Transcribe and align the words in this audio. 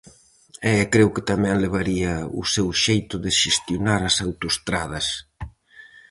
E 0.71 0.73
creo 0.93 1.13
que 1.15 1.27
tamén 1.31 1.61
levaría 1.63 2.13
o 2.41 2.43
seu 2.53 2.67
xeito 2.83 3.15
de 3.23 3.31
xestionar 3.41 4.01
as 4.09 4.15
autoestradas! 4.25 5.07